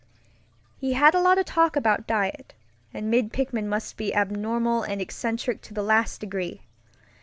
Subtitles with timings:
[0.79, 2.55] He had a lot of talk about diet,
[2.91, 6.61] and said Pickman must be abnormal and eccentric to the last degree.